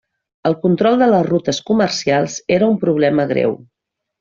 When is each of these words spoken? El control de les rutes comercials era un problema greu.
El 0.49 0.53
control 0.63 0.97
de 1.01 1.09
les 1.11 1.27
rutes 1.27 1.59
comercials 1.69 2.39
era 2.59 2.71
un 2.73 2.81
problema 2.87 3.29
greu. 3.35 3.55